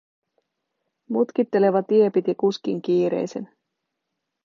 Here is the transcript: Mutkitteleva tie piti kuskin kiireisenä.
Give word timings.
Mutkitteleva 1.09 1.83
tie 1.83 2.09
piti 2.09 2.35
kuskin 2.35 2.81
kiireisenä. 2.81 3.55